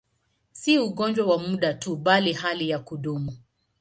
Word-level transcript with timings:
Si 0.51 0.79
ugonjwa 0.79 1.25
wa 1.27 1.37
muda 1.37 1.73
tu, 1.73 1.95
bali 1.95 2.33
hali 2.33 2.69
ya 2.69 2.79
kudumu. 2.79 3.37